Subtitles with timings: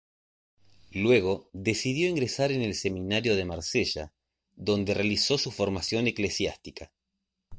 [0.93, 4.13] Luego decidió ingresar en el Seminario de Marsella,
[4.55, 6.91] donde realizó su formación eclesiástica.